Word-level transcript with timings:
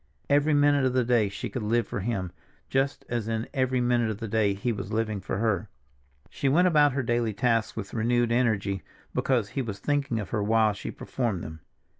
Every 0.31 0.55
minute 0.55 0.83
of 0.83 0.93
the 0.93 1.03
day 1.05 1.29
she 1.29 1.47
could 1.47 1.61
live 1.61 1.87
for 1.87 1.99
him, 1.99 2.31
just 2.71 3.05
as 3.07 3.27
in 3.27 3.47
every 3.53 3.79
minute 3.79 4.09
of 4.09 4.17
the 4.17 4.27
day 4.27 4.55
he 4.55 4.71
was 4.71 4.91
living 4.91 5.21
for 5.21 5.37
her. 5.37 5.69
She 6.31 6.49
went 6.49 6.67
about 6.67 6.93
her 6.93 7.03
daily 7.03 7.33
tasks 7.33 7.75
with 7.75 7.93
renewed 7.93 8.31
energy, 8.31 8.81
because 9.13 9.49
he 9.49 9.61
was 9.61 9.77
thinking 9.77 10.19
of 10.19 10.29
her 10.31 10.41
while 10.41 10.73
she 10.73 10.89
performed 10.89 11.43
them. 11.43 11.59